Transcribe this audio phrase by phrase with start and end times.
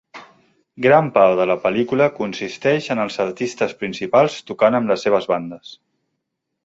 [0.85, 5.77] Gran part de la pel·lícula consisteix en els artistes principals tocant amb les seves bandes.